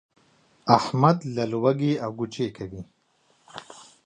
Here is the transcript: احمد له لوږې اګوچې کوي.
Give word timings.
احمد 0.77 1.17
له 1.35 1.43
لوږې 1.51 1.91
اګوچې 2.07 2.47
کوي. 2.57 2.81